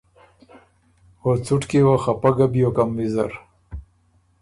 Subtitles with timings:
[1.21, 3.31] او څُټ کی وه خَپۀ ګۀ بیوکم ویزر